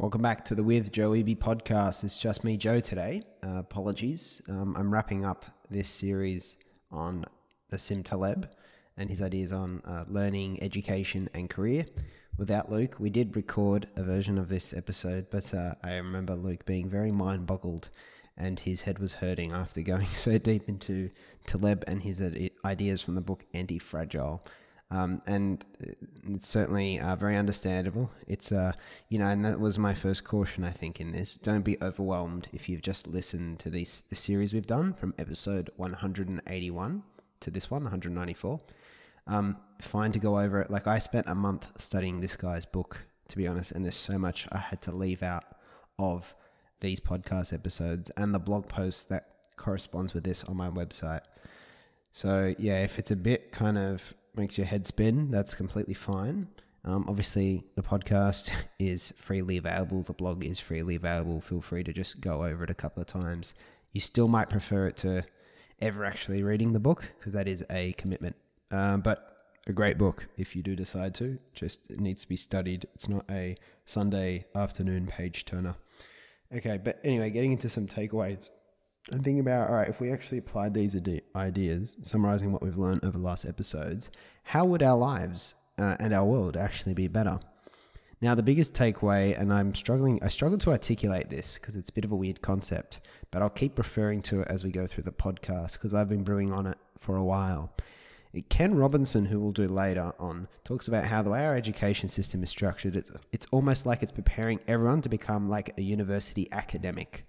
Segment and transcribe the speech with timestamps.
[0.00, 2.04] Welcome back to the With Joe Wiebe podcast.
[2.04, 3.22] It's just me, Joe, today.
[3.44, 4.40] Uh, apologies.
[4.48, 6.56] Um, I'm wrapping up this series
[6.90, 7.26] on
[7.70, 8.48] Nassim Taleb
[8.96, 11.84] and his ideas on uh, learning, education, and career.
[12.38, 16.64] Without Luke, we did record a version of this episode, but uh, I remember Luke
[16.64, 17.90] being very mind boggled
[18.38, 21.10] and his head was hurting after going so deep into
[21.44, 22.22] Taleb and his
[22.64, 24.42] ideas from the book Anti Fragile.
[24.92, 25.64] Um, and
[26.28, 28.10] it's certainly uh, very understandable.
[28.26, 28.72] It's uh,
[29.08, 30.64] you know, and that was my first caution.
[30.64, 34.52] I think in this, don't be overwhelmed if you've just listened to this the series
[34.52, 37.02] we've done from episode 181
[37.40, 38.60] to this one, 194.
[39.26, 40.70] Um, fine to go over it.
[40.70, 44.18] Like I spent a month studying this guy's book, to be honest, and there's so
[44.18, 45.44] much I had to leave out
[45.98, 46.34] of
[46.80, 51.20] these podcast episodes and the blog post that corresponds with this on my website.
[52.12, 56.48] So yeah, if it's a bit kind of makes your head spin, that's completely fine.
[56.84, 60.02] Um, obviously, the podcast is freely available.
[60.02, 61.40] The blog is freely available.
[61.40, 63.54] Feel free to just go over it a couple of times.
[63.92, 65.24] You still might prefer it to
[65.80, 68.36] ever actually reading the book because that is a commitment.
[68.70, 71.38] Um, but a great book if you do decide to.
[71.54, 72.86] Just it needs to be studied.
[72.94, 75.74] It's not a Sunday afternoon page turner.
[76.54, 78.50] Okay, but anyway, getting into some takeaways.
[79.10, 80.96] I'm thinking about all right, if we actually applied these
[81.34, 84.10] ideas, summarizing what we've learned over the last episodes,
[84.44, 87.40] how would our lives uh, and our world actually be better?
[88.22, 91.92] Now, the biggest takeaway, and I'm struggling, I struggle to articulate this because it's a
[91.92, 95.04] bit of a weird concept, but I'll keep referring to it as we go through
[95.04, 97.72] the podcast because I've been brewing on it for a while.
[98.50, 102.42] Ken Robinson, who we'll do later on, talks about how the way our education system
[102.42, 107.24] is structured, it's, it's almost like it's preparing everyone to become like a university academic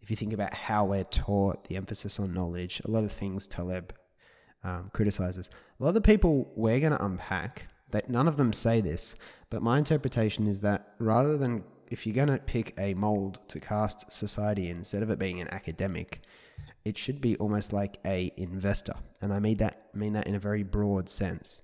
[0.00, 3.46] if you think about how we're taught, the emphasis on knowledge, a lot of things
[3.46, 3.92] Taleb
[4.64, 5.50] um, criticizes.
[5.78, 9.14] A lot of the people we're going to unpack, that none of them say this,
[9.50, 13.60] but my interpretation is that rather than if you're going to pick a mold to
[13.60, 16.20] cast society in, instead of it being an academic,
[16.84, 20.38] it should be almost like a investor, and I mean that mean that in a
[20.38, 21.62] very broad sense.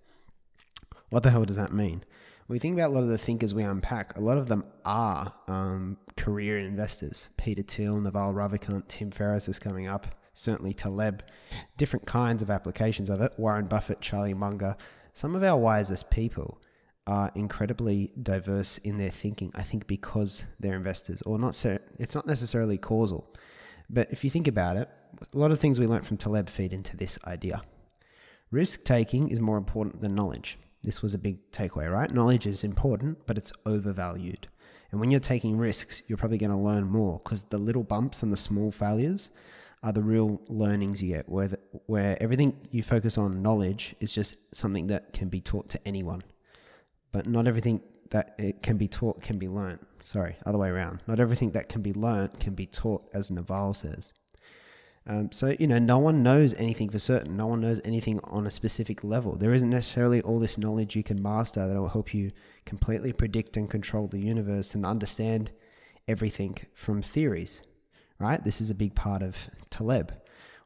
[1.10, 2.04] What the hell does that mean?
[2.46, 4.64] When we think about a lot of the thinkers we unpack, a lot of them
[4.84, 7.30] are um, career investors.
[7.38, 10.08] Peter Thiel, Naval Ravikant, Tim Ferriss is coming up.
[10.34, 11.22] Certainly Taleb,
[11.78, 13.32] different kinds of applications of it.
[13.38, 14.76] Warren Buffett, Charlie Munger.
[15.14, 16.60] Some of our wisest people
[17.06, 19.50] are incredibly diverse in their thinking.
[19.54, 21.54] I think because they're investors, or not.
[21.54, 23.32] So, it's not necessarily causal,
[23.88, 24.90] but if you think about it,
[25.32, 27.62] a lot of things we learned from Taleb feed into this idea.
[28.50, 30.58] Risk taking is more important than knowledge.
[30.84, 32.12] This was a big takeaway, right?
[32.12, 34.48] Knowledge is important, but it's overvalued.
[34.90, 38.22] And when you're taking risks, you're probably going to learn more because the little bumps
[38.22, 39.30] and the small failures
[39.82, 44.14] are the real learnings you get, where, the, where everything you focus on knowledge is
[44.14, 46.22] just something that can be taught to anyone.
[47.12, 47.80] But not everything
[48.10, 49.80] that it can be taught can be learned.
[50.00, 51.02] Sorry, other way around.
[51.06, 54.12] Not everything that can be learned can be taught, as Naval says.
[55.06, 57.36] Um, so, you know, no one knows anything for certain.
[57.36, 59.36] No one knows anything on a specific level.
[59.36, 62.32] There isn't necessarily all this knowledge you can master that will help you
[62.64, 65.50] completely predict and control the universe and understand
[66.08, 67.62] everything from theories,
[68.18, 68.42] right?
[68.42, 69.36] This is a big part of
[69.68, 70.14] Taleb.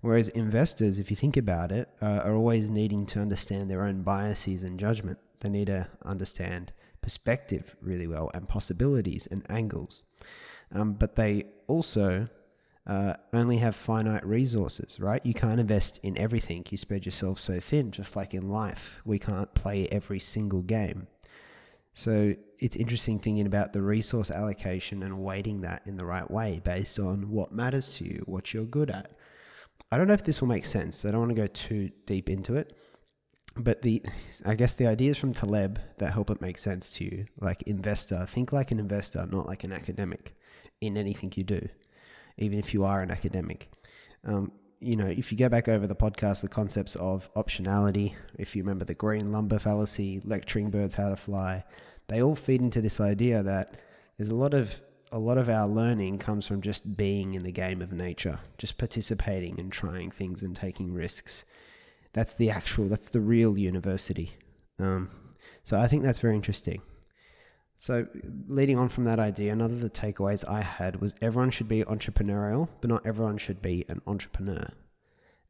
[0.00, 4.02] Whereas investors, if you think about it, uh, are always needing to understand their own
[4.02, 5.18] biases and judgment.
[5.40, 10.04] They need to understand perspective really well and possibilities and angles.
[10.70, 12.28] Um, but they also
[12.88, 15.24] uh, only have finite resources, right?
[15.24, 16.64] You can't invest in everything.
[16.70, 19.02] You spread yourself so thin, just like in life.
[19.04, 21.06] We can't play every single game.
[21.92, 26.62] So it's interesting thinking about the resource allocation and weighting that in the right way
[26.64, 29.12] based on what matters to you, what you're good at.
[29.92, 31.04] I don't know if this will make sense.
[31.04, 32.74] I don't want to go too deep into it.
[33.56, 34.02] But the
[34.46, 38.24] I guess the ideas from Taleb that help it make sense to you, like investor,
[38.26, 40.36] think like an investor, not like an academic
[40.80, 41.68] in anything you do
[42.38, 43.70] even if you are an academic.
[44.24, 48.54] Um, you know, if you go back over the podcast, the concepts of optionality, if
[48.54, 51.64] you remember the green lumber fallacy, lecturing birds how to fly,
[52.06, 53.76] they all feed into this idea that
[54.16, 57.52] there's a lot of a lot of our learning comes from just being in the
[57.52, 61.44] game of nature, just participating and trying things and taking risks.
[62.12, 64.32] That's the actual, that's the real university.
[64.78, 65.08] Um,
[65.64, 66.82] so I think that's very interesting.
[67.80, 68.08] So,
[68.48, 71.84] leading on from that idea, another of the takeaways I had was everyone should be
[71.84, 74.68] entrepreneurial, but not everyone should be an entrepreneur.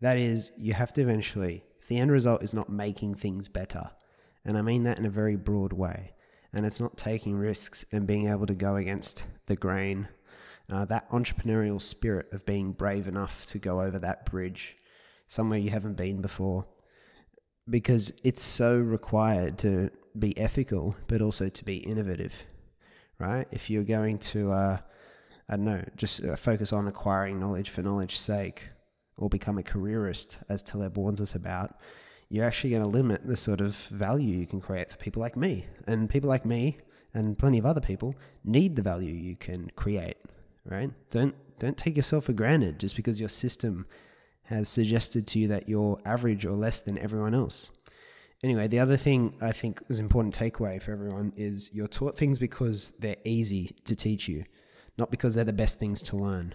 [0.03, 3.93] That is, you have to eventually, if the end result is not making things better,
[4.45, 6.13] and I mean that in a very broad way,
[6.53, 10.09] and it's not taking risks and being able to go against the grain,
[10.71, 14.77] uh, that entrepreneurial spirit of being brave enough to go over that bridge
[15.27, 16.67] somewhere you haven't been before,
[17.71, 22.35] because it's so required to be ethical, but also to be innovative,
[23.19, 23.47] right?
[23.51, 24.79] If you're going to, uh,
[25.49, 28.69] I don't know, just uh, focus on acquiring knowledge for knowledge's sake
[29.17, 31.77] or become a careerist, as Taleb warns us about,
[32.29, 35.37] you're actually going to limit the sort of value you can create for people like
[35.37, 35.67] me.
[35.87, 36.79] And people like me
[37.15, 38.15] and plenty of other people
[38.45, 40.19] need the value you can create,
[40.65, 40.91] right?
[41.11, 43.85] Don't don't take yourself for granted just because your system
[44.45, 47.71] has suggested to you that you're average or less than everyone else.
[48.43, 52.39] Anyway, the other thing I think is important takeaway for everyone is you're taught things
[52.39, 54.45] because they're easy to teach you,
[54.97, 56.55] not because they're the best things to learn.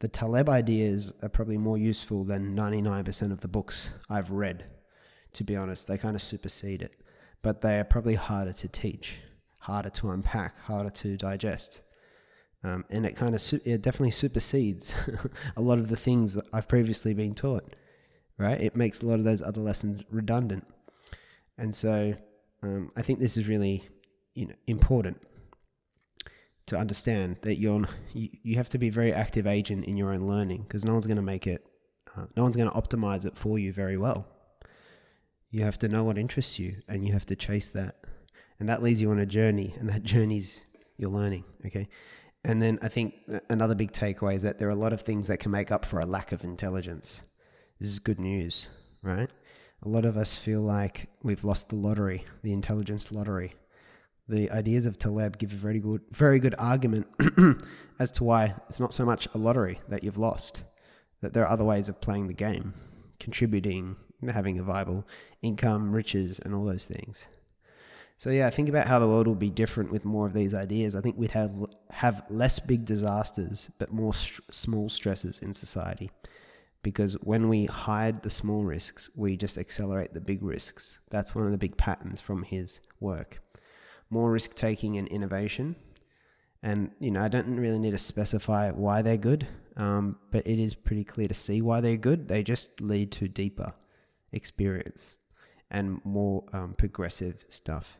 [0.00, 4.66] The Taleb ideas are probably more useful than 99% of the books I've read.
[5.34, 6.92] To be honest, they kind of supersede it,
[7.40, 9.20] but they are probably harder to teach,
[9.60, 11.80] harder to unpack, harder to digest.
[12.62, 14.94] Um, and it kind of su- it definitely supersedes
[15.56, 17.74] a lot of the things that I've previously been taught.
[18.36, 18.60] Right?
[18.60, 20.66] It makes a lot of those other lessons redundant,
[21.58, 22.14] and so
[22.62, 23.84] um, I think this is really
[24.34, 25.20] you know important
[26.66, 30.12] to understand that you're you, you have to be a very active agent in your
[30.12, 31.66] own learning because no one's going to make it,
[32.16, 34.26] uh, no one's going to optimize it for you very well.
[35.50, 37.96] You have to know what interests you, and you have to chase that,
[38.58, 40.64] and that leads you on a journey, and that journey's
[40.96, 41.44] your learning.
[41.66, 41.88] Okay,
[42.44, 43.14] and then I think
[43.48, 45.84] another big takeaway is that there are a lot of things that can make up
[45.84, 47.20] for a lack of intelligence.
[47.78, 48.68] This is good news,
[49.02, 49.30] right?
[49.84, 53.54] A lot of us feel like we've lost the lottery, the intelligence lottery.
[54.26, 57.06] The ideas of Taleb give a very good, very good argument
[57.98, 60.62] as to why it's not so much a lottery that you've lost,
[61.20, 62.72] that there are other ways of playing the game,
[63.20, 63.96] contributing,
[64.32, 65.06] having a viable
[65.42, 67.26] income, riches, and all those things.
[68.16, 70.96] So yeah, think about how the world will be different with more of these ideas.
[70.96, 71.52] I think we'd have
[71.90, 76.10] have less big disasters, but more st- small stresses in society.
[76.84, 81.00] Because when we hide the small risks, we just accelerate the big risks.
[81.10, 83.42] That's one of the big patterns from his work.
[84.08, 85.74] More risk taking and innovation.
[86.62, 90.60] And, you know, I don't really need to specify why they're good, um, but it
[90.60, 92.28] is pretty clear to see why they're good.
[92.28, 93.74] They just lead to deeper
[94.30, 95.16] experience
[95.72, 97.98] and more um, progressive stuff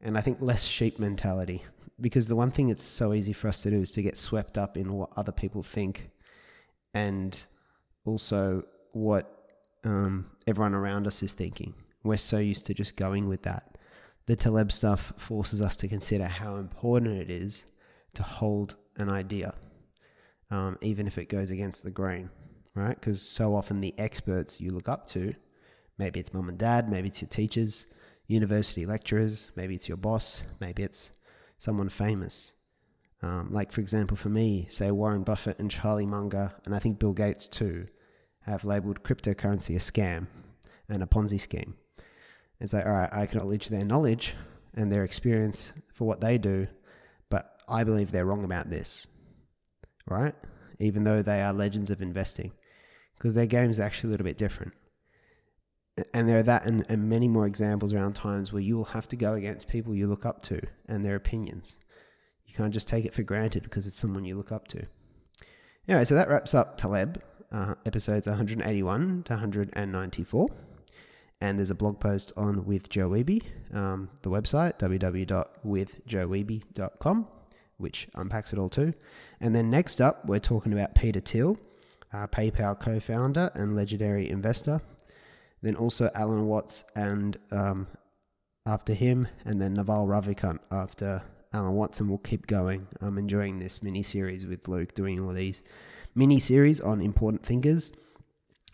[0.00, 1.64] and I think less sheep mentality.
[2.00, 4.58] Because the one thing it's so easy for us to do is to get swept
[4.58, 6.10] up in what other people think,
[6.92, 7.46] and
[8.06, 9.32] also what
[9.84, 11.74] um, everyone around us is thinking.
[12.02, 13.76] We're so used to just going with that.
[14.26, 17.64] The Taleb stuff forces us to consider how important it is
[18.14, 19.54] to hold an idea,
[20.50, 22.30] um, even if it goes against the grain,
[22.74, 22.98] right?
[22.98, 25.34] Because so often the experts you look up to,
[25.98, 27.86] maybe it's mum and dad, maybe it's your teachers,
[28.26, 31.12] university lecturers, maybe it's your boss, maybe it's
[31.58, 32.52] someone famous.
[33.22, 36.98] Um, like, for example, for me, say Warren Buffett and Charlie Munger, and I think
[36.98, 37.86] Bill Gates too,
[38.46, 40.26] have labeled cryptocurrency a scam
[40.88, 41.74] and a Ponzi scheme.
[42.60, 44.34] It's like, all right, I acknowledge their knowledge
[44.74, 46.68] and their experience for what they do,
[47.28, 49.06] but I believe they're wrong about this,
[50.06, 50.34] right?
[50.78, 52.52] Even though they are legends of investing,
[53.18, 54.72] because their game is actually a little bit different
[56.12, 59.08] and there are that and, and many more examples around times where you will have
[59.08, 61.78] to go against people you look up to and their opinions.
[62.44, 64.86] You can't just take it for granted because it's someone you look up to.
[65.88, 67.22] Anyway, so that wraps up Taleb,
[67.52, 70.48] uh, episodes 181 to 194.
[71.40, 73.42] And there's a blog post on with Joe Wiebe,
[73.74, 77.26] um, the website, www.withjoewiebe.com,
[77.76, 78.94] which unpacks it all too.
[79.40, 81.58] And then next up, we're talking about Peter Thiel,
[82.12, 84.80] uh, PayPal co founder and legendary investor.
[85.60, 87.86] Then also Alan Watts and um,
[88.66, 91.20] after him, and then Naval Ravikant after
[91.52, 92.86] Alan Watts, and we'll keep going.
[93.00, 95.62] I'm enjoying this mini series with Luke doing all these
[96.14, 97.92] mini series on important thinkers.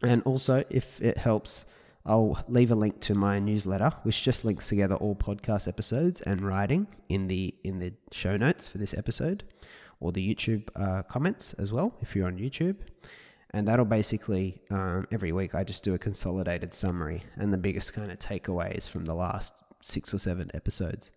[0.03, 1.65] And also, if it helps,
[2.05, 6.41] I'll leave a link to my newsletter, which just links together all podcast episodes and
[6.41, 9.45] writing in the in the show notes for this episode,
[10.01, 12.77] or the YouTube uh, comments as well if you're on YouTube
[13.53, 17.93] and that'll basically um, every week I just do a consolidated summary and the biggest
[17.93, 21.11] kind of takeaways from the last six or seven episodes.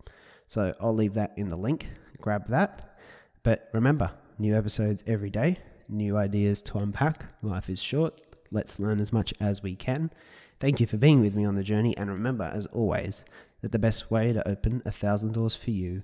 [0.46, 1.88] So I'll leave that in the link.
[2.20, 2.96] Grab that.
[3.42, 7.26] But remember, new episodes every day, new ideas to unpack.
[7.42, 8.20] Life is short.
[8.50, 10.10] Let's learn as much as we can.
[10.58, 11.96] Thank you for being with me on the journey.
[11.96, 13.24] And remember, as always,
[13.60, 16.02] that the best way to open a thousand doors for you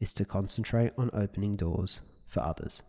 [0.00, 2.82] is to concentrate on opening doors for others.